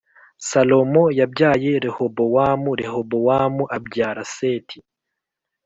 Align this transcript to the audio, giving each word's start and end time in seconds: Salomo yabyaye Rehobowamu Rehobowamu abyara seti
Salomo 0.49 1.03
yabyaye 1.19 1.71
Rehobowamu 1.83 2.69
Rehobowamu 2.79 3.63
abyara 3.77 4.23
seti 4.35 4.77